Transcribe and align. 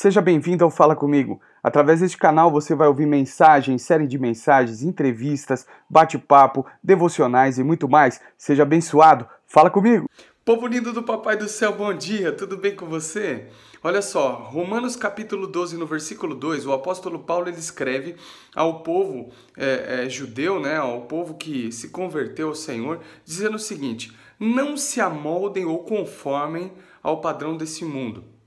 Seja 0.00 0.20
bem-vindo 0.20 0.62
ao 0.62 0.70
Fala 0.70 0.94
Comigo. 0.94 1.40
Através 1.60 1.98
deste 1.98 2.16
canal 2.16 2.52
você 2.52 2.72
vai 2.72 2.86
ouvir 2.86 3.04
mensagens, 3.04 3.82
série 3.82 4.06
de 4.06 4.16
mensagens, 4.16 4.80
entrevistas, 4.80 5.66
bate-papo, 5.90 6.64
devocionais 6.80 7.58
e 7.58 7.64
muito 7.64 7.88
mais. 7.88 8.20
Seja 8.36 8.62
abençoado. 8.62 9.26
Fala 9.44 9.68
comigo. 9.68 10.08
Povo 10.44 10.68
lindo 10.68 10.92
do 10.92 11.02
Papai 11.02 11.36
do 11.36 11.48
Céu, 11.48 11.72
bom 11.72 11.92
dia, 11.92 12.30
tudo 12.30 12.56
bem 12.56 12.76
com 12.76 12.86
você? 12.86 13.48
Olha 13.82 14.00
só, 14.00 14.34
Romanos 14.34 14.94
capítulo 14.94 15.48
12, 15.48 15.76
no 15.76 15.84
versículo 15.84 16.36
2, 16.36 16.64
o 16.64 16.72
apóstolo 16.72 17.18
Paulo 17.18 17.48
ele 17.48 17.58
escreve 17.58 18.14
ao 18.54 18.84
povo 18.84 19.32
é, 19.56 20.04
é, 20.04 20.08
judeu, 20.08 20.60
né, 20.60 20.76
ao 20.76 21.06
povo 21.06 21.34
que 21.34 21.72
se 21.72 21.88
converteu 21.88 22.50
ao 22.50 22.54
Senhor, 22.54 23.00
dizendo 23.24 23.56
o 23.56 23.58
seguinte: 23.58 24.16
Não 24.38 24.76
se 24.76 25.00
amoldem 25.00 25.64
ou 25.64 25.82
conformem 25.82 26.72
ao 27.02 27.20
padrão 27.20 27.56
desse 27.56 27.84
mundo 27.84 28.37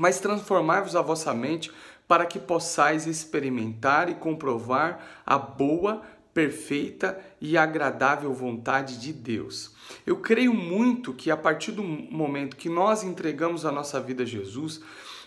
mas 0.00 0.18
transformai-vos 0.18 0.96
a 0.96 1.02
vossa 1.02 1.34
mente 1.34 1.70
para 2.08 2.24
que 2.24 2.38
possais 2.38 3.06
experimentar 3.06 4.08
e 4.08 4.14
comprovar 4.14 5.22
a 5.26 5.36
boa, 5.36 6.00
perfeita 6.32 7.20
e 7.38 7.58
agradável 7.58 8.32
vontade 8.32 8.98
de 8.98 9.12
Deus. 9.12 9.74
Eu 10.06 10.16
creio 10.16 10.54
muito 10.54 11.12
que 11.12 11.30
a 11.30 11.36
partir 11.36 11.72
do 11.72 11.82
momento 11.82 12.56
que 12.56 12.70
nós 12.70 13.04
entregamos 13.04 13.66
a 13.66 13.70
nossa 13.70 14.00
vida 14.00 14.22
a 14.22 14.26
Jesus, 14.26 14.80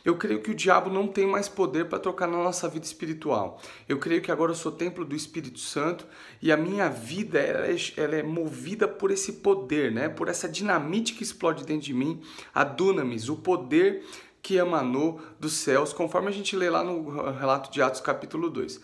eu 0.04 0.18
creio 0.18 0.42
que 0.42 0.50
o 0.50 0.56
diabo 0.56 0.90
não 0.90 1.08
tem 1.08 1.28
mais 1.28 1.48
poder 1.48 1.86
para 1.86 2.00
tocar 2.00 2.28
na 2.28 2.38
nossa 2.38 2.68
vida 2.68 2.86
espiritual. 2.86 3.62
Eu 3.88 4.00
creio 4.00 4.24
que 4.24 4.32
agora 4.32 4.52
eu 4.52 4.56
sou 4.56 4.72
templo 4.72 5.06
do 5.06 5.16
Espírito 5.16 5.60
Santo 5.60 6.08
e 6.42 6.52
a 6.52 6.58
minha 6.58 6.90
vida 6.90 7.40
ela 7.40 7.68
é, 7.68 7.76
ela 7.96 8.16
é 8.16 8.24
movida 8.24 8.88
por 8.88 9.12
esse 9.12 9.34
poder, 9.34 9.92
né? 9.92 10.10
por 10.10 10.28
essa 10.30 10.50
dinamite 10.50 11.14
que 11.14 11.22
explode 11.22 11.64
dentro 11.64 11.86
de 11.86 11.94
mim, 11.94 12.22
a 12.54 12.64
dunamis, 12.64 13.30
o 13.30 13.36
poder 13.36 14.04
que 14.44 14.58
emanou 14.58 15.22
dos 15.40 15.54
céus, 15.54 15.94
conforme 15.94 16.28
a 16.28 16.32
gente 16.32 16.54
lê 16.56 16.70
lá 16.70 16.84
no 16.84 17.32
relato 17.32 17.72
de 17.72 17.82
Atos 17.82 18.02
capítulo 18.02 18.50
2. 18.50 18.80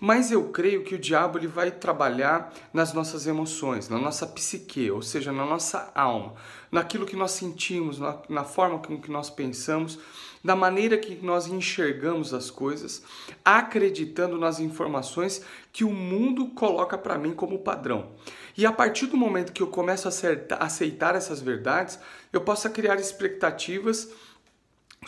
Mas 0.00 0.30
eu 0.30 0.50
creio 0.50 0.82
que 0.82 0.96
o 0.96 0.98
diabo 0.98 1.38
ele 1.38 1.46
vai 1.46 1.70
trabalhar 1.70 2.52
nas 2.72 2.92
nossas 2.92 3.26
emoções, 3.26 3.88
na 3.88 3.98
nossa 3.98 4.26
psique, 4.26 4.90
ou 4.90 5.00
seja, 5.00 5.32
na 5.32 5.46
nossa 5.46 5.90
alma, 5.94 6.34
naquilo 6.70 7.06
que 7.06 7.16
nós 7.16 7.30
sentimos, 7.30 7.98
na, 7.98 8.18
na 8.28 8.44
forma 8.44 8.78
com 8.80 9.00
que 9.00 9.10
nós 9.10 9.30
pensamos, 9.30 9.98
da 10.44 10.54
maneira 10.54 10.96
que 10.96 11.14
nós 11.24 11.46
enxergamos 11.46 12.34
as 12.34 12.50
coisas, 12.50 13.02
acreditando 13.44 14.36
nas 14.38 14.60
informações 14.60 15.44
que 15.72 15.84
o 15.84 15.92
mundo 15.92 16.48
coloca 16.48 16.96
para 16.96 17.18
mim 17.18 17.34
como 17.34 17.58
padrão. 17.60 18.12
E 18.56 18.66
a 18.66 18.72
partir 18.72 19.06
do 19.06 19.16
momento 19.16 19.52
que 19.52 19.62
eu 19.62 19.68
começo 19.68 20.08
a 20.08 20.64
aceitar 20.64 21.14
essas 21.14 21.40
verdades, 21.40 21.98
eu 22.32 22.40
posso 22.40 22.68
criar 22.70 22.96
expectativas 22.96 24.08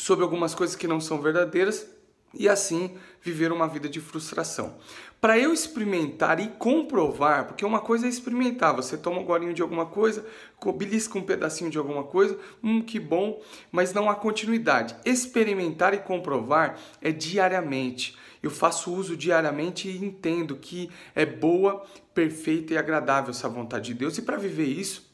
sobre 0.00 0.24
algumas 0.24 0.54
coisas 0.54 0.74
que 0.74 0.88
não 0.88 0.98
são 0.98 1.20
verdadeiras 1.20 1.86
e 2.32 2.48
assim 2.48 2.96
viver 3.20 3.52
uma 3.52 3.68
vida 3.68 3.86
de 3.86 4.00
frustração. 4.00 4.76
Para 5.20 5.38
eu 5.38 5.52
experimentar 5.52 6.40
e 6.40 6.48
comprovar, 6.48 7.46
porque 7.46 7.66
uma 7.66 7.80
coisa 7.80 8.06
é 8.06 8.08
experimentar, 8.08 8.74
você 8.74 8.96
toma 8.96 9.20
um 9.20 9.24
golinho 9.24 9.52
de 9.52 9.60
alguma 9.60 9.84
coisa, 9.84 10.24
belisca 10.74 11.18
um 11.18 11.22
pedacinho 11.22 11.70
de 11.70 11.76
alguma 11.76 12.04
coisa, 12.04 12.38
hum, 12.62 12.80
que 12.80 12.98
bom, 12.98 13.42
mas 13.70 13.92
não 13.92 14.08
há 14.08 14.14
continuidade. 14.14 14.96
Experimentar 15.04 15.92
e 15.92 15.98
comprovar 15.98 16.78
é 17.02 17.12
diariamente. 17.12 18.16
Eu 18.42 18.50
faço 18.50 18.94
uso 18.94 19.14
diariamente 19.14 19.86
e 19.86 20.02
entendo 20.02 20.56
que 20.56 20.88
é 21.14 21.26
boa, 21.26 21.84
perfeita 22.14 22.72
e 22.72 22.78
agradável 22.78 23.32
essa 23.32 23.50
vontade 23.50 23.88
de 23.88 23.94
Deus. 23.94 24.16
E 24.16 24.22
para 24.22 24.38
viver 24.38 24.64
isso, 24.64 25.09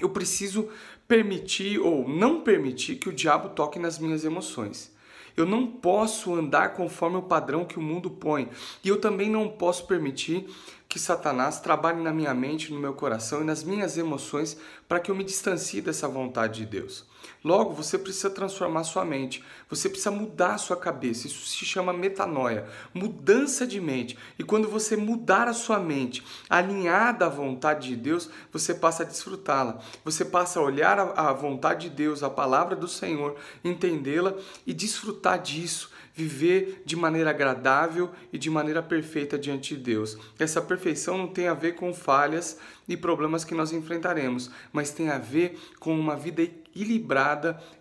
eu 0.00 0.08
preciso 0.08 0.68
permitir 1.06 1.78
ou 1.78 2.08
não 2.08 2.42
permitir 2.42 2.96
que 2.96 3.08
o 3.08 3.12
diabo 3.12 3.50
toque 3.50 3.78
nas 3.78 3.98
minhas 3.98 4.24
emoções. 4.24 4.92
Eu 5.36 5.46
não 5.46 5.66
posso 5.66 6.34
andar 6.34 6.74
conforme 6.74 7.16
o 7.16 7.22
padrão 7.22 7.64
que 7.64 7.78
o 7.78 7.82
mundo 7.82 8.10
põe. 8.10 8.48
E 8.82 8.88
eu 8.88 9.00
também 9.00 9.30
não 9.30 9.48
posso 9.48 9.86
permitir 9.86 10.48
que 10.88 10.98
Satanás 10.98 11.60
trabalhe 11.60 12.02
na 12.02 12.12
minha 12.12 12.32
mente, 12.32 12.72
no 12.72 12.80
meu 12.80 12.94
coração 12.94 13.42
e 13.42 13.44
nas 13.44 13.62
minhas 13.62 13.98
emoções 13.98 14.56
para 14.88 14.98
que 14.98 15.10
eu 15.10 15.14
me 15.14 15.22
distancie 15.22 15.82
dessa 15.82 16.08
vontade 16.08 16.60
de 16.60 16.66
Deus. 16.66 17.04
Logo, 17.44 17.74
você 17.74 17.98
precisa 17.98 18.30
transformar 18.30 18.84
sua 18.84 19.04
mente, 19.04 19.44
você 19.68 19.88
precisa 19.88 20.10
mudar 20.10 20.56
sua 20.56 20.76
cabeça. 20.76 21.26
Isso 21.26 21.46
se 21.46 21.64
chama 21.66 21.92
metanoia, 21.92 22.66
mudança 22.94 23.66
de 23.66 23.80
mente. 23.80 24.16
E 24.38 24.42
quando 24.42 24.68
você 24.68 24.96
mudar 24.96 25.46
a 25.46 25.52
sua 25.52 25.78
mente, 25.78 26.24
alinhada 26.48 27.26
à 27.26 27.28
vontade 27.28 27.88
de 27.88 27.96
Deus, 27.96 28.30
você 28.50 28.74
passa 28.74 29.02
a 29.02 29.06
desfrutá-la. 29.06 29.78
Você 30.04 30.24
passa 30.24 30.58
a 30.58 30.62
olhar 30.62 30.98
a 30.98 31.32
vontade 31.32 31.90
de 31.90 31.94
Deus, 31.94 32.22
a 32.22 32.30
palavra 32.30 32.74
do 32.74 32.88
Senhor, 32.88 33.36
entendê-la 33.62 34.34
e 34.66 34.72
desfrutar 34.72 35.38
disso 35.40 35.90
viver 36.18 36.82
de 36.84 36.96
maneira 36.96 37.30
agradável 37.30 38.10
e 38.32 38.38
de 38.38 38.50
maneira 38.50 38.82
perfeita 38.82 39.38
diante 39.38 39.76
de 39.76 39.80
Deus. 39.80 40.18
Essa 40.36 40.60
perfeição 40.60 41.16
não 41.16 41.28
tem 41.28 41.46
a 41.46 41.54
ver 41.54 41.76
com 41.76 41.94
falhas 41.94 42.58
e 42.88 42.96
problemas 42.96 43.44
que 43.44 43.54
nós 43.54 43.72
enfrentaremos, 43.72 44.50
mas 44.72 44.90
tem 44.90 45.10
a 45.10 45.18
ver 45.18 45.56
com 45.78 45.96
uma 45.96 46.16
vida 46.16 46.42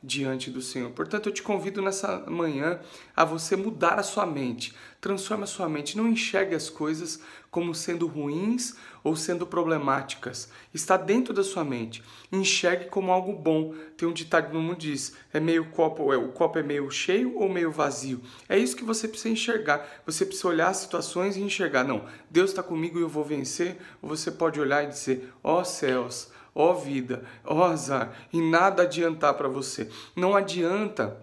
diante 0.03 0.49
do 0.49 0.61
Senhor. 0.61 0.91
Portanto, 0.91 1.29
eu 1.29 1.33
te 1.33 1.43
convido 1.43 1.81
nessa 1.81 2.23
manhã 2.27 2.79
a 3.15 3.23
você 3.23 3.55
mudar 3.55 3.99
a 3.99 4.03
sua 4.03 4.25
mente. 4.25 4.73
Transforme 4.99 5.43
a 5.43 5.47
sua 5.47 5.69
mente, 5.69 5.95
não 5.95 6.07
enxergue 6.07 6.55
as 6.55 6.69
coisas 6.69 7.21
como 7.51 7.73
sendo 7.73 8.07
ruins 8.07 8.75
ou 9.03 9.15
sendo 9.15 9.45
problemáticas. 9.45 10.49
Está 10.73 10.97
dentro 10.97 11.33
da 11.33 11.43
sua 11.43 11.63
mente. 11.63 12.03
Enxergue 12.31 12.85
como 12.85 13.11
algo 13.11 13.33
bom. 13.33 13.73
Tem 13.95 14.07
um 14.07 14.13
ditado 14.13 14.53
no 14.53 14.61
mundo 14.61 14.77
diz: 14.77 15.15
é 15.31 15.39
meio 15.39 15.69
copo, 15.71 16.11
é, 16.11 16.17
o 16.17 16.29
copo 16.29 16.59
é 16.59 16.63
meio 16.63 16.89
cheio 16.89 17.37
ou 17.37 17.47
meio 17.47 17.71
vazio. 17.71 18.21
É 18.49 18.57
isso 18.57 18.75
que 18.75 18.83
você 18.83 19.07
precisa 19.07 19.29
enxergar. 19.29 19.87
Você 20.05 20.25
precisa 20.25 20.47
olhar 20.47 20.69
as 20.69 20.77
situações 20.77 21.37
e 21.37 21.41
enxergar. 21.41 21.83
Não, 21.83 22.05
Deus 22.29 22.49
está 22.49 22.61
comigo 22.61 22.97
e 22.97 23.01
eu 23.01 23.09
vou 23.09 23.23
vencer. 23.23 23.77
Ou 24.01 24.09
você 24.09 24.31
pode 24.31 24.59
olhar 24.59 24.83
e 24.83 24.87
dizer: 24.87 25.31
ó 25.43 25.61
oh, 25.61 25.65
céus, 25.65 26.31
ó 26.57 26.73
vida, 26.73 27.23
ó 27.45 27.63
azar, 27.65 28.11
e 28.33 28.41
nada 28.41 28.81
adiantar 28.81 29.35
para 29.35 29.47
você. 29.47 29.87
Não 30.15 30.35
adianta 30.35 31.15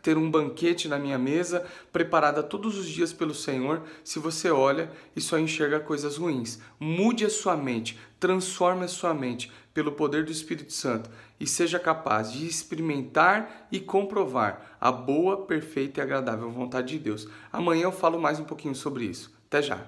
ter 0.00 0.16
um 0.16 0.30
banquete 0.30 0.86
na 0.86 0.98
minha 0.98 1.18
mesa, 1.18 1.66
preparada 1.92 2.42
todos 2.42 2.78
os 2.78 2.86
dias 2.86 3.12
pelo 3.12 3.34
Senhor, 3.34 3.82
se 4.04 4.20
você 4.20 4.50
olha 4.50 4.90
e 5.16 5.20
só 5.20 5.36
enxerga 5.36 5.80
coisas 5.80 6.16
ruins. 6.16 6.60
Mude 6.78 7.24
a 7.24 7.30
sua 7.30 7.56
mente, 7.56 7.98
transforme 8.20 8.84
a 8.84 8.88
sua 8.88 9.12
mente 9.12 9.50
pelo 9.74 9.92
poder 9.92 10.24
do 10.24 10.30
Espírito 10.30 10.72
Santo 10.72 11.10
e 11.40 11.46
seja 11.46 11.78
capaz 11.78 12.32
de 12.32 12.46
experimentar 12.46 13.66
e 13.70 13.80
comprovar 13.80 14.76
a 14.80 14.92
boa, 14.92 15.44
perfeita 15.44 16.00
e 16.00 16.02
agradável 16.02 16.50
vontade 16.50 16.96
de 16.96 16.98
Deus. 17.00 17.28
Amanhã 17.52 17.84
eu 17.84 17.92
falo 17.92 18.20
mais 18.20 18.38
um 18.38 18.44
pouquinho 18.44 18.74
sobre 18.74 19.04
isso. 19.06 19.34
Até 19.48 19.60
já! 19.60 19.86